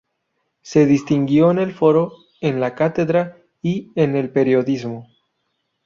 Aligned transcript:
Se 0.63 0.87
distinguió 0.87 1.51
en 1.51 1.59
el 1.59 1.73
foro, 1.75 2.13
en 2.39 2.59
la 2.59 2.73
cátedra 2.73 3.37
y 3.61 3.91
en 3.93 4.15
el 4.15 4.31
periodismo. 4.31 5.05